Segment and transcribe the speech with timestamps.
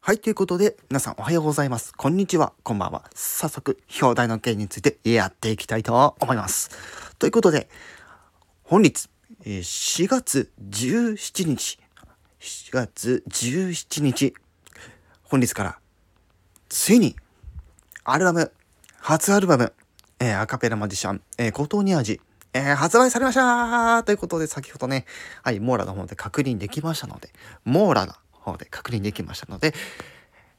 [0.00, 1.92] はい、ということで、皆さんおはようございます。
[1.94, 3.04] こんにちは、こんばんは。
[3.14, 6.70] 早速、表題の件についてやっていきたいと思います。
[7.18, 7.68] ということで、
[8.62, 9.10] 本日、
[9.44, 11.78] 4月17日、
[12.40, 14.32] 4月17日、
[15.24, 15.78] 本日から、
[16.70, 17.16] ついに、
[18.04, 18.50] アルバム、
[18.98, 19.74] 初アルバム、
[20.20, 22.20] えーアカペラマジシャン、えー、コトニアジ、
[22.52, 25.06] えー発売されましたということで、先ほどね、
[25.42, 27.30] はい、モーラの方で確認できましたので、
[27.64, 29.72] モーラの方で確認できましたので、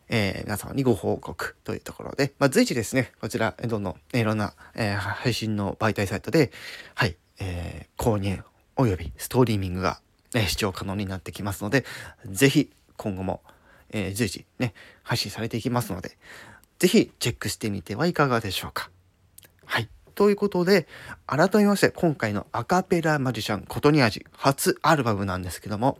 [0.10, 6.52] えー皆様にご報告というところで、まあ、随時ですね、こちら、どんどん、いろんな、えー配信の媒体サイトで、
[6.96, 8.42] はい、えー購入
[8.78, 10.02] およびストリーミングが、
[10.34, 11.86] え視聴可能になってきますので、
[12.26, 13.42] ぜひ今後も、
[13.92, 16.18] えー随時ね、配信されていきますので、
[16.80, 18.90] ぜひチェックしてみてはいかがでしょうか。
[20.22, 20.88] ということで、
[21.26, 25.98] 改めまして、今回のアカペラマジシャンことに味初アルバムなんですけども、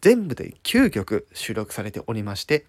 [0.00, 2.64] 全部で9曲収録されておりまして、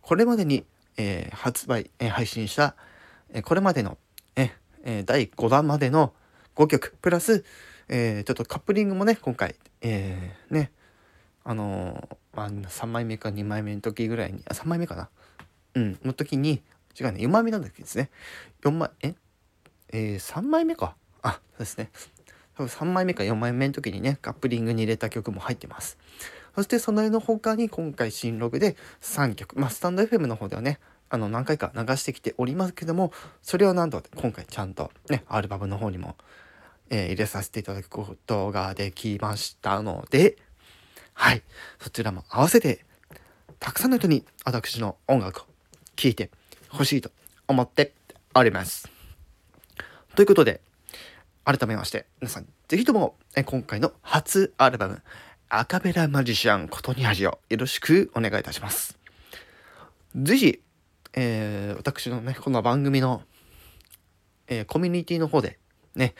[0.00, 0.64] これまでに、
[0.96, 2.74] えー発売、えー配信した、
[3.34, 3.98] えーこれまでの、
[4.34, 4.52] え
[4.84, 6.14] えー第5弾までの
[6.56, 7.44] 5曲、プラス、
[7.88, 10.72] えーちょっとカップリングもね、今回、えーね、
[11.44, 15.10] あのーまあ、3枚目か2枚目の時ぐらいに、あ、3枚目かな？
[15.74, 16.62] うん、の時に、
[16.98, 18.08] 違うね、4枚目の時ですね。
[18.62, 19.14] 4枚、え？
[19.94, 20.96] えー、3枚目か。
[21.22, 21.88] あ、そうですね。
[22.56, 25.98] 多分3枚目か4枚目の時にね、カップリングに入れた曲も入ってます。
[26.56, 36.16] そしてその絵の他に今回新録で3曲、まあスタンド FM の方ではね、あの何回か流してきておりますけども、それをなんと今回ちゃんとね、アルバムの方にも、
[36.90, 40.36] えー入れさせていただくことができましたので、
[41.12, 41.42] はい、
[41.78, 42.84] そちらも合わせて、
[43.60, 45.44] たくさんの人に私の音楽を
[45.94, 46.30] 聴いて
[46.68, 47.12] ほしいと
[47.46, 47.92] 思って
[48.34, 48.93] おります。
[50.14, 50.60] ということで、
[51.44, 55.02] 改めまして、皆さん、ぜひとも、え今回の初アルバム、
[55.48, 58.96] アカペラマジシャンことに味をよろしくお願いいたします。
[60.14, 60.60] ぜひ、
[61.14, 63.22] えー私のね、この番組の、
[64.46, 65.58] えーコミュニティの方で、
[65.96, 66.14] ね、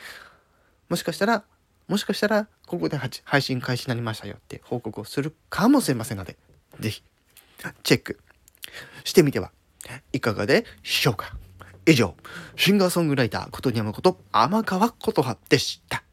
[0.89, 1.45] もしかしたら、
[1.87, 6.35] もしかしたら、ここで配信開始になりましたよって報告をするかもしれませんので、
[6.81, 7.01] ぜひ、
[7.83, 8.19] チェック
[9.05, 9.51] してみては
[10.11, 11.37] いかがでしょうか。
[11.87, 12.15] 以上、
[12.55, 16.04] シンガーソングライターことにやまこと天川琴葉でした。